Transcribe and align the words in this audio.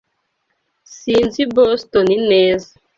Sinzi 0.97 1.41
Boston 1.55 2.07
neza. 2.31 2.69